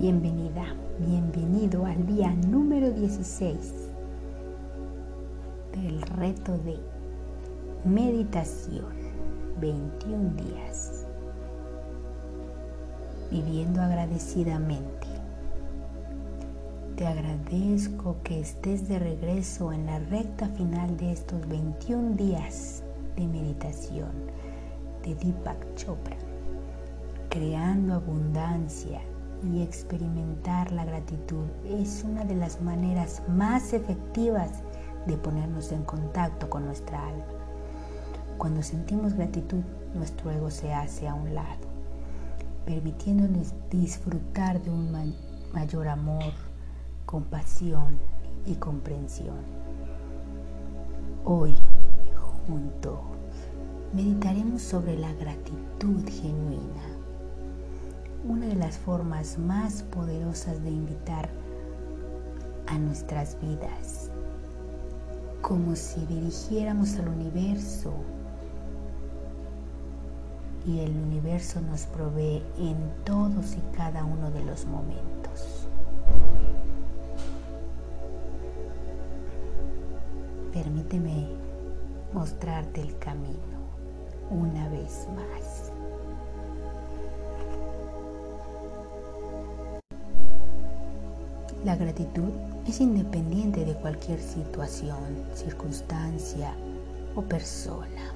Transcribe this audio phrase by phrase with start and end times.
[0.00, 3.90] Bienvenida, bienvenido al día número 16
[5.72, 6.78] del reto de
[7.84, 8.86] meditación
[9.60, 11.04] 21 días.
[13.32, 15.08] Viviendo agradecidamente.
[16.94, 22.84] Te agradezco que estés de regreso en la recta final de estos 21 días
[23.16, 24.12] de meditación
[25.02, 26.16] de Deepak Chopra,
[27.30, 29.00] creando abundancia
[29.42, 34.62] y experimentar la gratitud es una de las maneras más efectivas
[35.06, 37.24] de ponernos en contacto con nuestra alma.
[38.36, 39.62] Cuando sentimos gratitud,
[39.94, 41.66] nuestro ego se hace a un lado,
[42.66, 45.14] permitiéndonos disfrutar de un
[45.52, 46.32] mayor amor,
[47.06, 47.98] compasión
[48.44, 49.38] y comprensión.
[51.24, 51.54] Hoy,
[52.46, 52.98] juntos,
[53.92, 56.97] meditaremos sobre la gratitud genuina
[58.24, 61.28] una de las formas más poderosas de invitar
[62.66, 64.10] a nuestras vidas,
[65.40, 67.92] como si dirigiéramos al universo
[70.66, 75.66] y el universo nos provee en todos y cada uno de los momentos.
[80.52, 81.28] Permíteme
[82.12, 83.58] mostrarte el camino
[84.30, 85.67] una vez más.
[91.68, 92.30] La gratitud
[92.66, 96.54] es independiente de cualquier situación, circunstancia
[97.14, 98.14] o persona.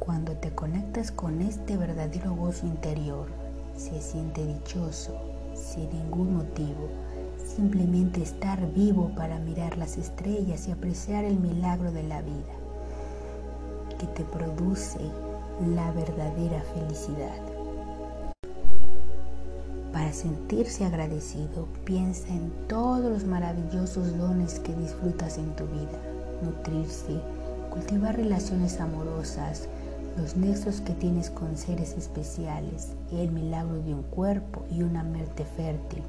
[0.00, 3.28] Cuando te conectas con este verdadero gozo interior,
[3.76, 5.14] se siente dichoso
[5.54, 7.05] sin ningún motivo
[7.56, 12.54] simplemente estar vivo para mirar las estrellas y apreciar el milagro de la vida
[13.98, 15.00] que te produce
[15.74, 17.40] la verdadera felicidad.
[19.90, 25.98] Para sentirse agradecido, piensa en todos los maravillosos dones que disfrutas en tu vida.
[26.42, 27.18] Nutrirse,
[27.70, 29.66] cultivar relaciones amorosas,
[30.18, 35.46] los nexos que tienes con seres especiales, el milagro de un cuerpo y una mente
[35.56, 36.02] fértil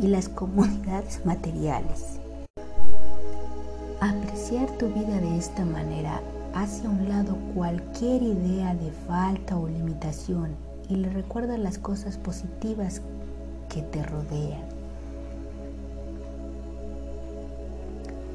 [0.00, 2.18] y las comunidades materiales.
[4.00, 6.20] Apreciar tu vida de esta manera
[6.54, 10.54] hace a un lado cualquier idea de falta o limitación
[10.88, 13.00] y le recuerda las cosas positivas
[13.68, 14.62] que te rodean.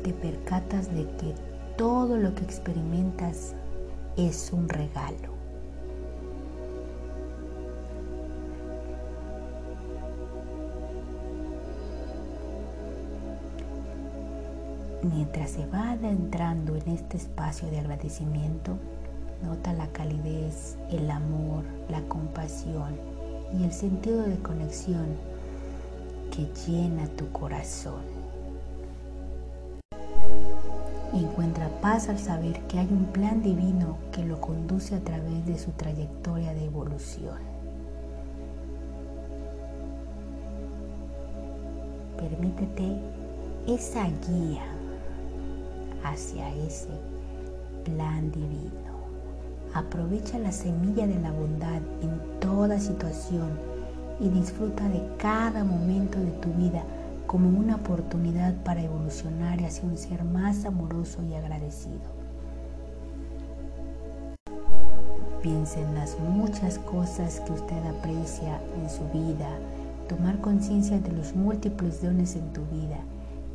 [0.04, 1.36] Te percatas de que
[1.78, 3.54] todo lo que experimentas
[4.18, 5.39] es un regalo.
[15.14, 18.78] Mientras se va adentrando en este espacio de agradecimiento,
[19.44, 22.96] nota la calidez, el amor, la compasión
[23.58, 25.08] y el sentido de conexión
[26.32, 28.04] que llena tu corazón.
[31.14, 35.58] Encuentra paz al saber que hay un plan divino que lo conduce a través de
[35.58, 37.40] su trayectoria de evolución.
[42.16, 42.96] Permítete
[43.66, 44.79] esa guía
[46.10, 46.90] hacia ese
[47.84, 49.00] plan divino.
[49.74, 53.50] Aprovecha la semilla de la bondad en toda situación
[54.20, 56.84] y disfruta de cada momento de tu vida
[57.28, 62.20] como una oportunidad para evolucionar hacia un ser más amoroso y agradecido.
[65.44, 69.48] Piensa en las muchas cosas que usted aprecia en su vida,
[70.10, 72.98] tomar conciencia de los múltiples dones en tu vida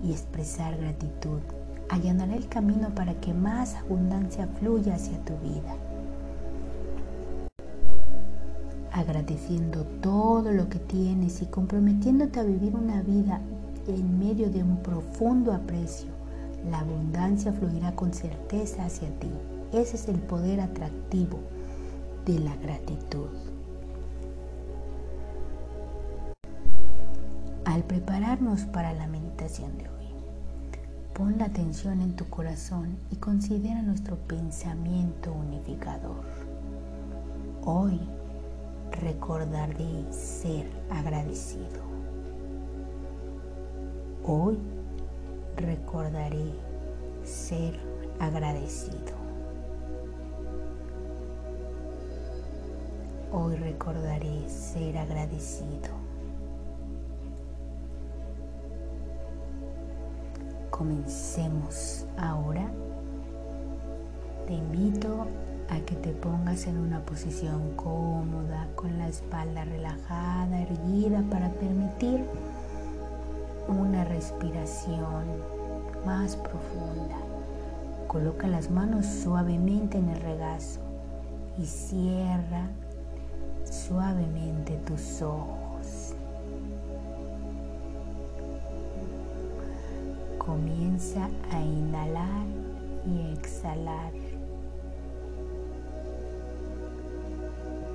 [0.02, 1.40] y expresar gratitud
[1.88, 5.76] allanará el camino para que más abundancia fluya hacia tu vida.
[8.92, 13.40] Agradeciendo todo lo que tienes y comprometiéndote a vivir una vida
[13.88, 16.08] en medio de un profundo aprecio,
[16.70, 19.30] la abundancia fluirá con certeza hacia ti.
[19.72, 21.40] Ese es el poder atractivo
[22.24, 23.28] de la gratitud.
[27.64, 30.03] Al prepararnos para la meditación de hoy,
[31.14, 36.24] Pon la atención en tu corazón y considera nuestro pensamiento unificador.
[37.64, 38.00] Hoy
[39.00, 41.84] recordaré ser agradecido.
[44.26, 44.58] Hoy
[45.56, 46.52] recordaré
[47.22, 47.78] ser
[48.18, 49.14] agradecido.
[53.30, 56.03] Hoy recordaré ser agradecido.
[60.76, 62.68] Comencemos ahora.
[64.44, 65.28] Te invito
[65.70, 72.24] a que te pongas en una posición cómoda, con la espalda relajada, erguida, para permitir
[73.68, 75.22] una respiración
[76.04, 77.18] más profunda.
[78.08, 80.80] Coloca las manos suavemente en el regazo
[81.56, 82.66] y cierra
[83.64, 85.63] suavemente tus ojos.
[90.94, 92.46] Comienza a inhalar
[93.04, 94.12] y exhalar.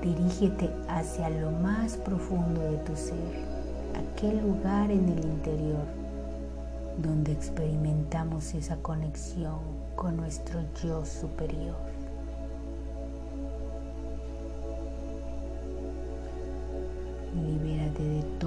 [0.01, 3.15] Dirígete hacia lo más profundo de tu ser,
[3.95, 5.85] aquel lugar en el interior
[6.97, 9.59] donde experimentamos esa conexión
[9.95, 11.88] con nuestro yo superior.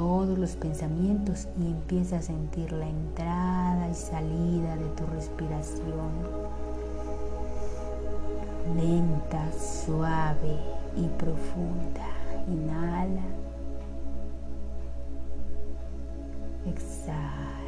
[0.02, 6.10] Todos los pensamientos y empieza a sentir la entrada y salida de tu respiración.
[8.76, 10.58] Lenta, suave
[10.96, 12.08] y profunda.
[12.50, 13.22] Inhala.
[16.66, 17.62] Exhala.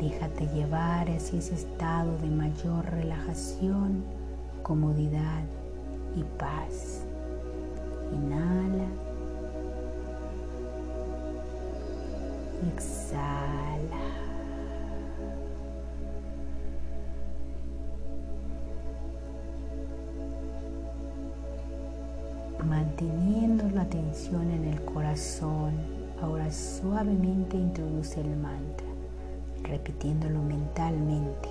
[0.00, 4.02] Déjate llevar hacia ese estado de mayor relajación,
[4.62, 5.44] comodidad
[6.16, 7.05] y paz.
[8.12, 8.86] Inhala.
[12.74, 14.02] Exhala.
[22.64, 25.74] Manteniendo la atención en el corazón,
[26.20, 28.86] ahora suavemente introduce el mantra,
[29.62, 31.48] repitiéndolo mentalmente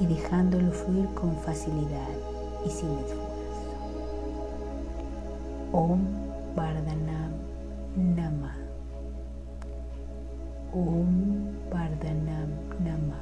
[0.00, 2.08] y dejándolo fluir con facilidad
[2.66, 3.23] y sin esfuerzo.
[5.74, 6.02] Om
[6.54, 7.32] Vardhanam
[7.96, 8.52] Nama.
[10.70, 11.14] Om
[11.70, 13.18] Vardhanam Nama.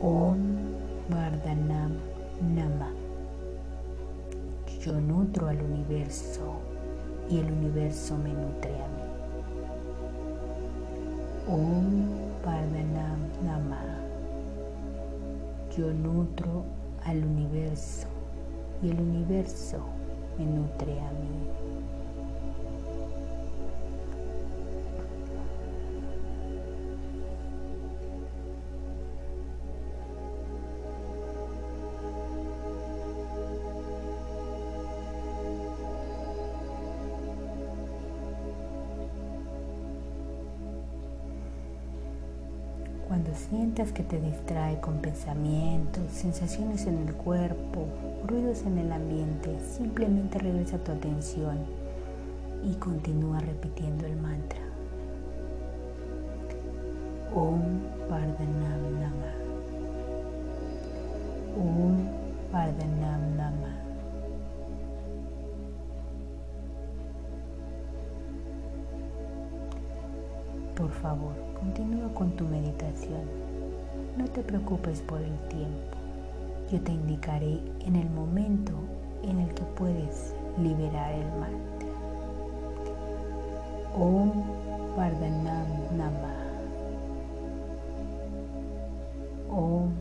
[0.00, 0.40] Om
[1.12, 1.92] Vardhanam
[2.40, 2.88] Nama.
[4.80, 6.56] Yo nutro al universo
[7.28, 9.04] y el universo me nutre a mí.
[11.52, 11.84] Om
[12.46, 13.82] Vardhanam Nama.
[15.76, 16.64] Yo nutro
[17.04, 18.09] al universo
[18.82, 19.78] y el universo
[20.38, 21.50] me nutre a mí.
[43.20, 47.84] Cuando sientas que te distrae con pensamientos, sensaciones en el cuerpo,
[48.26, 51.58] ruidos en el ambiente, simplemente regresa tu atención
[52.64, 54.60] y continúa repitiendo el mantra.
[57.34, 57.60] Om
[58.08, 59.32] Vardhanam Nama.
[61.58, 61.98] Om
[62.50, 63.36] Vardhanam
[70.80, 73.20] Por favor, continúa con tu meditación.
[74.16, 75.98] No te preocupes por el tiempo.
[76.72, 78.72] Yo te indicaré en el momento
[79.22, 81.90] en el que puedes liberar el mantra.
[83.94, 84.32] Om
[84.96, 85.66] Vardhanam
[85.98, 86.34] Nama.
[89.50, 89.92] Om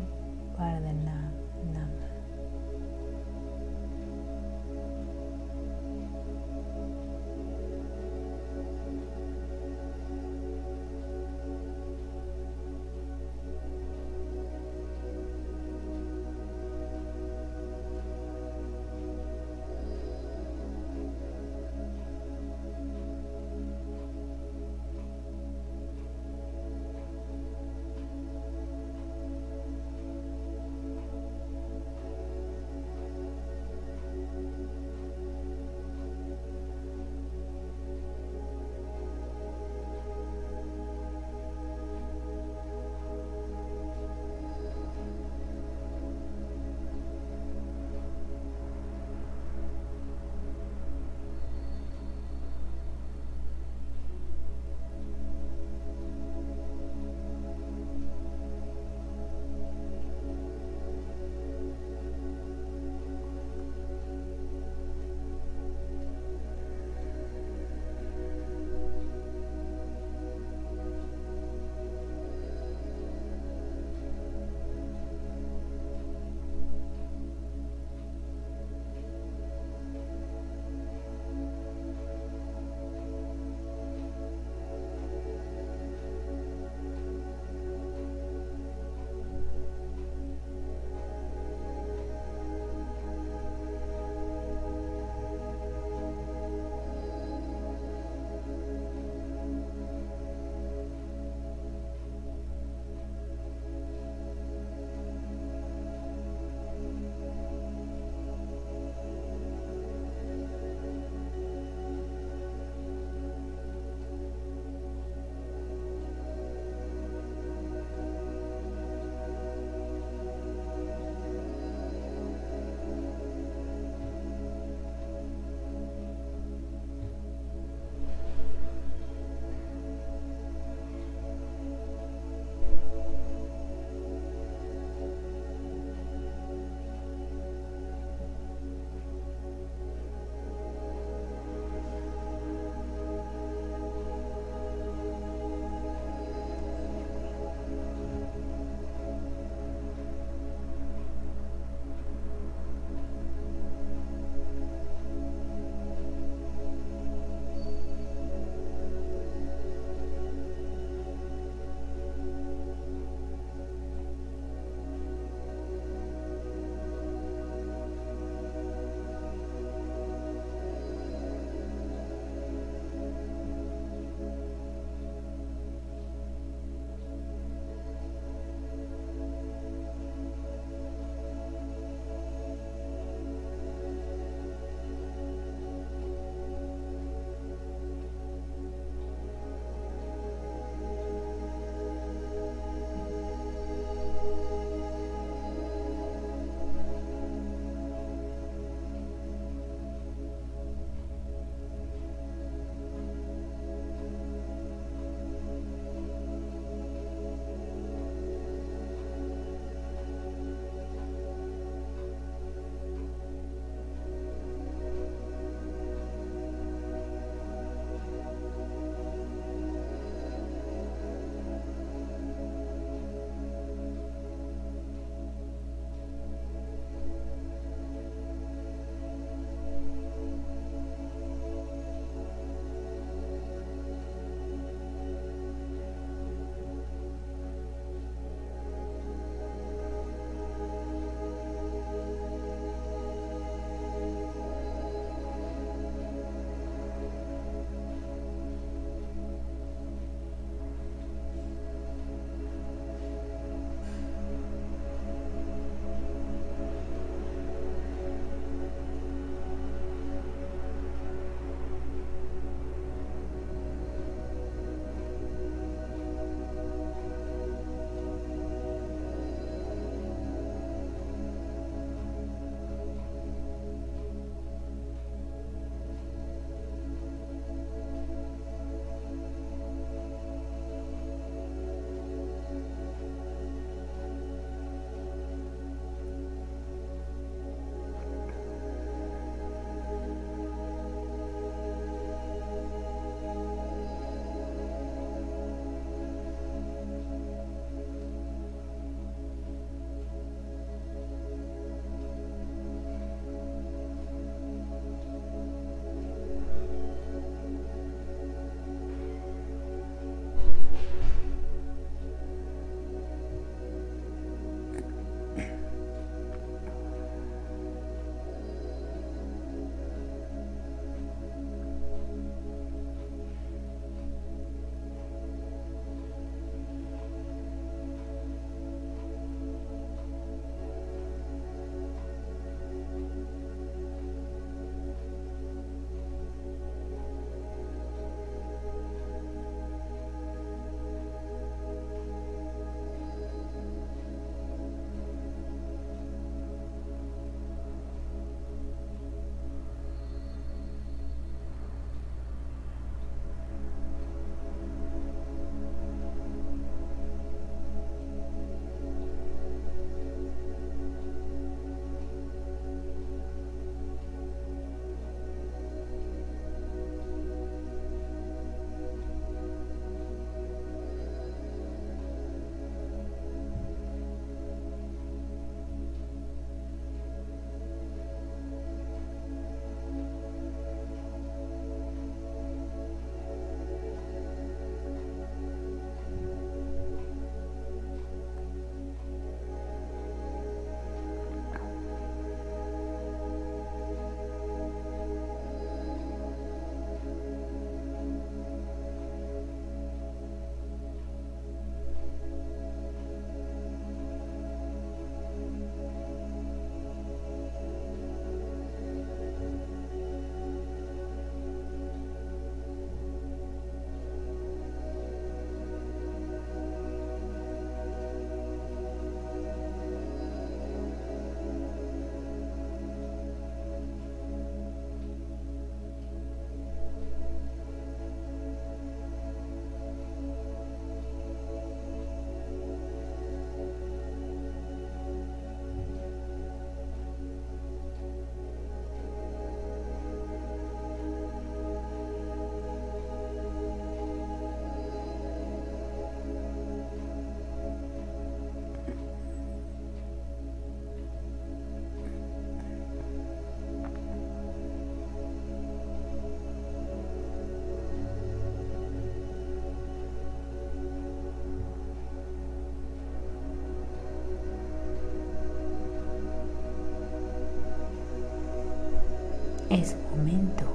[469.70, 470.66] Es momento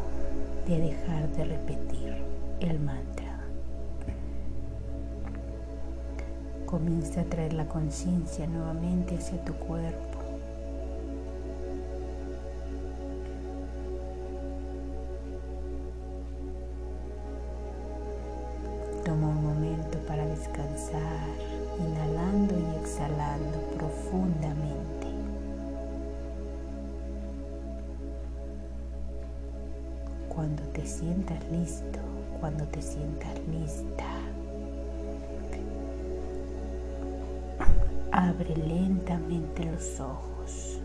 [0.68, 2.14] de dejar de repetir
[2.60, 3.40] el mantra.
[6.64, 10.13] Comienza a traer la conciencia nuevamente hacia tu cuerpo.
[30.86, 31.98] Sientas listo,
[32.40, 34.04] cuando te sientas lista,
[38.12, 40.80] abre lentamente los ojos.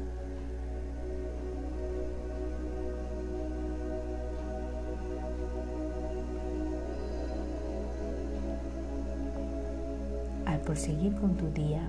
[10.46, 11.88] Al proseguir con tu día,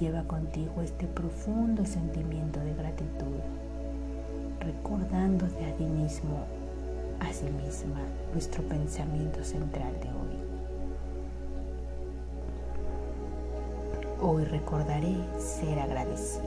[0.00, 3.38] lleva contigo este profundo sentimiento de gratitud,
[4.60, 6.44] recordándote a ti mismo,
[7.24, 8.00] a sí misma,
[8.32, 10.34] nuestro pensamiento central de hoy.
[14.20, 16.44] Hoy recordaré ser agradecido.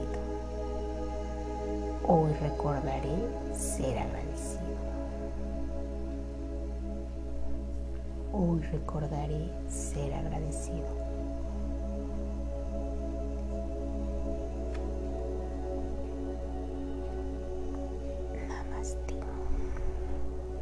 [2.06, 3.14] Hoy recordaré
[3.54, 4.62] ser agradecido.
[8.32, 11.17] Hoy recordaré ser agradecido.